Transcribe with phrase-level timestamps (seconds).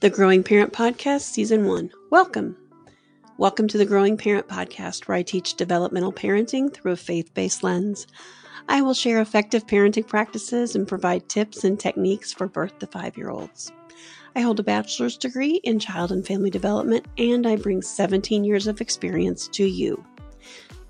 [0.00, 1.90] The Growing Parent Podcast, Season 1.
[2.10, 2.56] Welcome.
[3.38, 7.62] Welcome to the Growing Parent Podcast, where I teach developmental parenting through a faith based
[7.62, 8.06] lens.
[8.68, 13.16] I will share effective parenting practices and provide tips and techniques for birth to five
[13.16, 13.72] year olds.
[14.36, 18.66] I hold a bachelor's degree in child and family development, and I bring 17 years
[18.66, 20.04] of experience to you.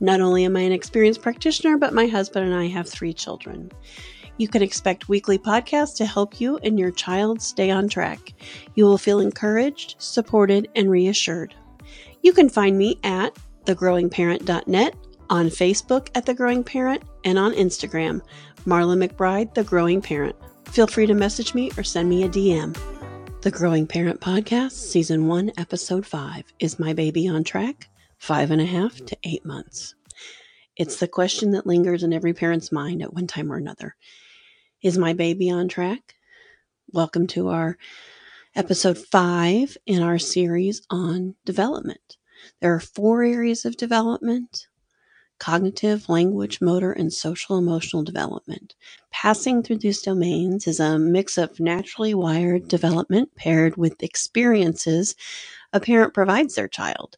[0.00, 3.71] Not only am I an experienced practitioner, but my husband and I have three children.
[4.37, 8.34] You can expect weekly podcasts to help you and your child stay on track.
[8.75, 11.55] You will feel encouraged, supported, and reassured.
[12.23, 14.95] You can find me at thegrowingparent.net,
[15.30, 18.20] on Facebook at The Growing Parent, and on Instagram,
[18.66, 20.37] Marla McBride, The Growing Parent.
[20.66, 22.77] Feel free to message me or send me a DM.
[23.43, 27.88] The Growing Parent Podcast, Season 1, Episode 5 Is My Baby on Track?
[28.19, 29.95] Five and a half to eight months.
[30.77, 33.95] It's the question that lingers in every parent's mind at one time or another.
[34.82, 36.16] Is my baby on track?
[36.91, 37.78] Welcome to our
[38.56, 42.16] episode five in our series on development.
[42.60, 44.66] There are four areas of development
[45.38, 48.74] cognitive, language, motor, and social emotional development.
[49.12, 55.15] Passing through these domains is a mix of naturally wired development paired with experiences
[55.73, 57.16] a parent provides their child.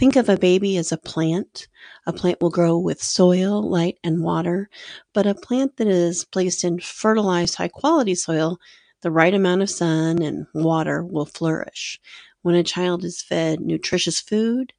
[0.00, 1.68] Think of a baby as a plant.
[2.06, 4.70] A plant will grow with soil, light, and water,
[5.12, 8.58] but a plant that is placed in fertilized, high quality soil,
[9.02, 12.00] the right amount of sun and water will flourish.
[12.40, 14.72] When a child is fed nutritious food,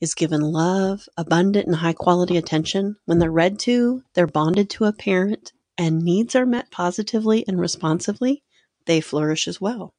[0.00, 4.86] is given love, abundant and high quality attention, when they're read to, they're bonded to
[4.86, 8.42] a parent, and needs are met positively and responsively,
[8.86, 9.92] they flourish as well.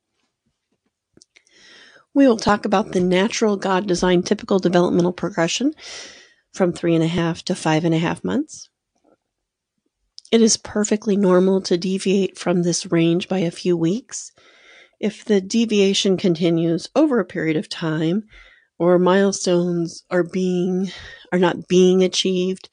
[2.13, 5.73] We will talk about the natural God designed typical developmental progression
[6.53, 8.69] from three and a half to five and a half months.
[10.31, 14.31] It is perfectly normal to deviate from this range by a few weeks.
[14.99, 18.23] If the deviation continues over a period of time
[18.79, 20.91] or milestones are being
[21.31, 22.69] are not being achieved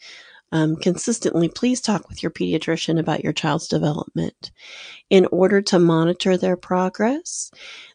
[0.52, 4.50] um, consistently, please talk with your pediatrician about your child's development.
[5.08, 7.50] In order to monitor their progress,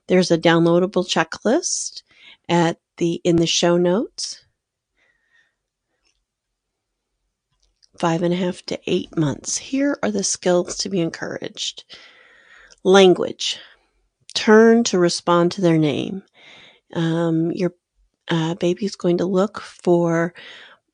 [0.07, 2.03] there's a downloadable checklist
[2.47, 4.41] at the in the show notes.
[7.99, 9.57] Five and a half to eight months.
[9.57, 11.85] Here are the skills to be encouraged.
[12.83, 13.57] Language.
[14.33, 16.23] Turn to respond to their name.
[16.93, 17.73] Um, your
[18.27, 20.33] uh, baby's going to look for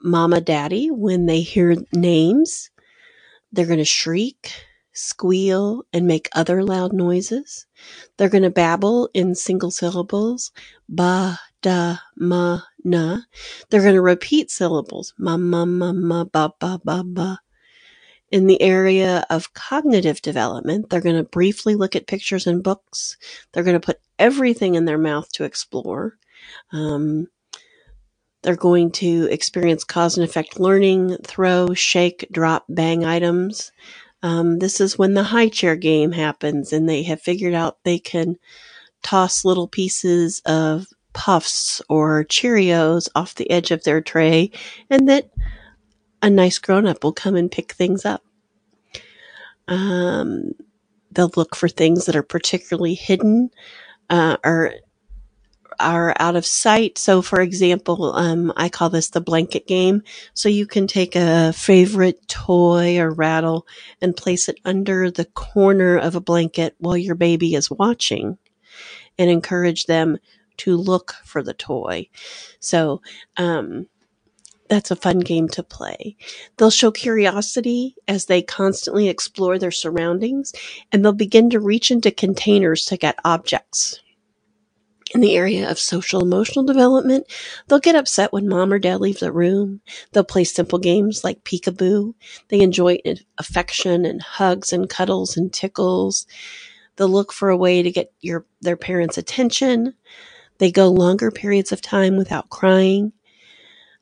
[0.03, 2.69] mama, daddy when they hear names.
[3.51, 4.51] They're going to shriek
[4.93, 7.65] squeal, and make other loud noises.
[8.17, 10.51] They're going to babble in single syllables,
[10.89, 13.19] ba, da, ma, na.
[13.69, 17.39] They're going to repeat syllables, ma, ma, ma, ma, ba, ba, ba, ba.
[18.31, 23.17] In the area of cognitive development, they're going to briefly look at pictures and books.
[23.51, 26.17] They're going to put everything in their mouth to explore.
[26.71, 27.27] Um,
[28.41, 33.71] they're going to experience cause and effect learning, throw, shake, drop, bang items.
[34.23, 37.99] Um, this is when the high chair game happens and they have figured out they
[37.99, 38.37] can
[39.03, 44.51] toss little pieces of puffs or Cheerios off the edge of their tray
[44.89, 45.29] and that
[46.21, 48.23] a nice grown up will come and pick things up.
[49.67, 50.51] Um,
[51.11, 53.49] they'll look for things that are particularly hidden
[54.09, 54.73] uh, or
[55.79, 56.97] are out of sight.
[56.97, 60.03] So, for example, um, I call this the blanket game.
[60.33, 63.67] So you can take a favorite toy or rattle
[64.01, 68.37] and place it under the corner of a blanket while your baby is watching
[69.17, 70.17] and encourage them
[70.57, 72.07] to look for the toy.
[72.59, 73.01] So,
[73.37, 73.87] um,
[74.69, 76.15] that's a fun game to play.
[76.55, 80.53] They'll show curiosity as they constantly explore their surroundings
[80.93, 83.99] and they'll begin to reach into containers to get objects
[85.13, 87.25] in the area of social emotional development,
[87.67, 89.81] they'll get upset when mom or dad leave the room.
[90.11, 92.13] They'll play simple games like peekaboo.
[92.49, 92.99] They enjoy
[93.37, 96.27] affection and hugs and cuddles and tickles.
[96.95, 99.93] They'll look for a way to get your their parents' attention.
[100.59, 103.13] They go longer periods of time without crying.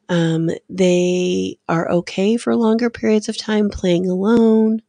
[0.10, 4.82] Um, they are okay for longer periods of time playing alone.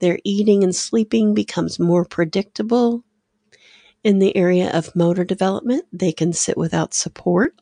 [0.00, 3.04] Their eating and sleeping becomes more predictable.
[4.06, 7.60] In the area of motor development, they can sit without support.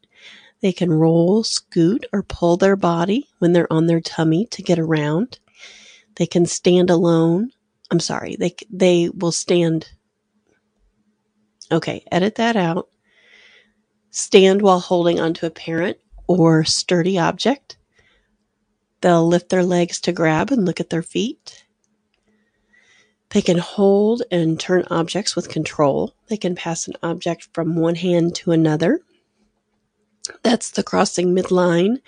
[0.61, 4.79] They can roll, scoot, or pull their body when they're on their tummy to get
[4.79, 5.39] around.
[6.17, 7.53] They can stand alone.
[7.91, 9.89] I'm sorry, they, they will stand.
[11.73, 12.91] Okay, edit that out.
[14.11, 15.97] Stand while holding onto a parent
[16.27, 17.79] or sturdy object.
[19.01, 21.64] They'll lift their legs to grab and look at their feet.
[23.31, 26.15] They can hold and turn objects with control.
[26.29, 29.01] They can pass an object from one hand to another.
[30.43, 31.99] That's the crossing midline.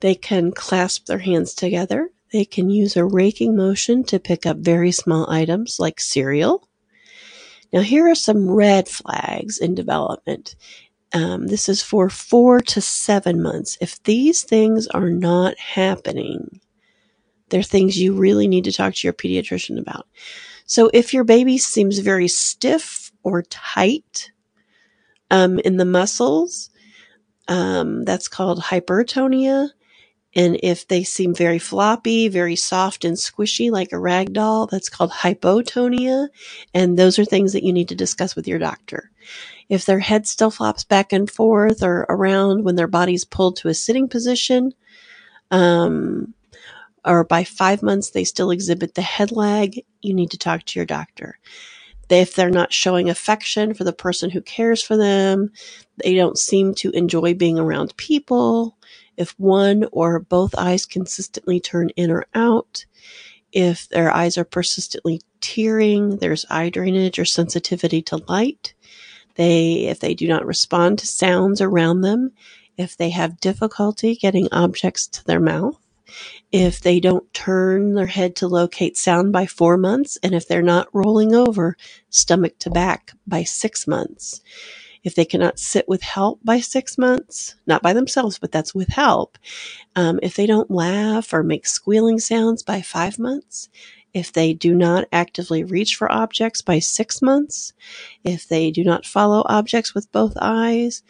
[0.00, 2.10] They can clasp their hands together.
[2.32, 6.66] They can use a raking motion to pick up very small items like cereal.
[7.72, 10.56] Now, here are some red flags in development.
[11.12, 13.76] Um, this is for four to seven months.
[13.80, 16.60] If these things are not happening,
[17.48, 20.06] they're things you really need to talk to your pediatrician about.
[20.70, 24.30] So if your baby seems very stiff or tight
[25.28, 26.70] um, in the muscles,
[27.48, 29.70] um, that's called hypertonia.
[30.36, 34.88] And if they seem very floppy, very soft and squishy like a rag doll, that's
[34.88, 36.28] called hypotonia.
[36.72, 39.10] And those are things that you need to discuss with your doctor.
[39.68, 43.68] If their head still flops back and forth or around when their body's pulled to
[43.68, 44.72] a sitting position,
[45.50, 46.32] um,
[47.04, 50.78] or by five months they still exhibit the head lag, you need to talk to
[50.78, 51.38] your doctor.
[52.08, 55.52] If they're not showing affection for the person who cares for them,
[56.02, 58.76] they don't seem to enjoy being around people,
[59.16, 62.84] if one or both eyes consistently turn in or out,
[63.52, 68.74] if their eyes are persistently tearing, there's eye drainage or sensitivity to light,
[69.36, 72.32] they, if they do not respond to sounds around them,
[72.76, 75.78] if they have difficulty getting objects to their mouth,
[76.52, 80.62] if they don't turn their head to locate sound by four months, and if they're
[80.62, 81.76] not rolling over
[82.10, 84.42] stomach to back by six months.
[85.02, 88.88] If they cannot sit with help by six months, not by themselves, but that's with
[88.88, 89.38] help.
[89.96, 93.68] Um, if they don't laugh or make squealing sounds by five months,
[94.12, 97.72] if they do not actively reach for objects by six months,
[98.24, 101.02] if they do not follow objects with both eyes,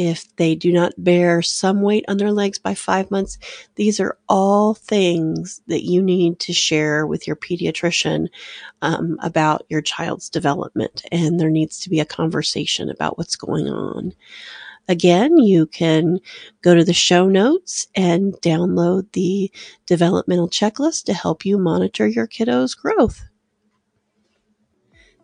[0.00, 3.36] if they do not bear some weight on their legs by five months,
[3.74, 8.28] these are all things that you need to share with your pediatrician
[8.80, 11.04] um, about your child's development.
[11.12, 14.14] And there needs to be a conversation about what's going on.
[14.88, 16.20] Again, you can
[16.62, 19.52] go to the show notes and download the
[19.84, 23.26] developmental checklist to help you monitor your kiddo's growth.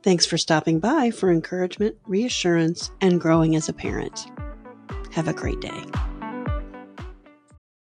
[0.02, 4.26] Thanks for stopping by for encouragement, reassurance, and growing as a parent.
[5.16, 6.06] Have a great day.